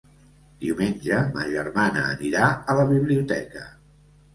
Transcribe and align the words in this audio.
Diumenge 0.65 1.21
ma 1.37 1.45
germana 1.53 2.09
anirà 2.17 2.51
a 2.75 2.81
la 2.83 2.91
biblioteca. 2.97 3.73